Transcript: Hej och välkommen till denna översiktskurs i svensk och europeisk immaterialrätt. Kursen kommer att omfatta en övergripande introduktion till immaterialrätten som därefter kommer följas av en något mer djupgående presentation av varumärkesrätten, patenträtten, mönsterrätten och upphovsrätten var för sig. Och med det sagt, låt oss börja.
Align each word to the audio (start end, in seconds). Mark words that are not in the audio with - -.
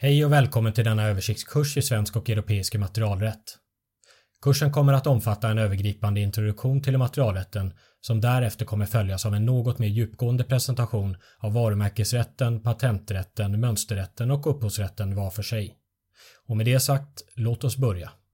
Hej 0.00 0.24
och 0.24 0.32
välkommen 0.32 0.72
till 0.72 0.84
denna 0.84 1.06
översiktskurs 1.06 1.76
i 1.76 1.82
svensk 1.82 2.16
och 2.16 2.30
europeisk 2.30 2.74
immaterialrätt. 2.74 3.58
Kursen 4.42 4.72
kommer 4.72 4.92
att 4.92 5.06
omfatta 5.06 5.48
en 5.48 5.58
övergripande 5.58 6.20
introduktion 6.20 6.82
till 6.82 6.94
immaterialrätten 6.94 7.74
som 8.00 8.20
därefter 8.20 8.64
kommer 8.64 8.86
följas 8.86 9.26
av 9.26 9.34
en 9.34 9.46
något 9.46 9.78
mer 9.78 9.88
djupgående 9.88 10.44
presentation 10.44 11.16
av 11.38 11.52
varumärkesrätten, 11.52 12.62
patenträtten, 12.62 13.60
mönsterrätten 13.60 14.30
och 14.30 14.46
upphovsrätten 14.46 15.14
var 15.14 15.30
för 15.30 15.42
sig. 15.42 15.76
Och 16.46 16.56
med 16.56 16.66
det 16.66 16.80
sagt, 16.80 17.22
låt 17.34 17.64
oss 17.64 17.76
börja. 17.76 18.10